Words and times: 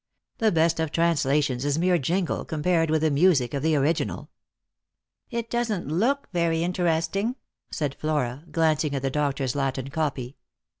The 0.39 0.51
best 0.51 0.79
of 0.79 0.91
translations 0.91 1.63
is 1.63 1.77
mere 1.77 1.99
jingle 1.99 2.43
compared 2.43 2.89
with 2.89 3.03
the 3.03 3.11
music 3.11 3.53
of 3.53 3.61
the 3.61 3.75
original."" 3.75 4.31
It 5.39 5.47
doesn't 5.47 5.89
look 5.91 6.27
very 6.33 6.63
interesting," 6.63 7.35
said 7.69 7.93
Flora, 7.93 8.43
glancing 8.51 8.95
at 8.95 9.03
the 9.03 9.11
doctor's 9.11 9.53
Latin 9.53 9.91
copy. 9.91 10.37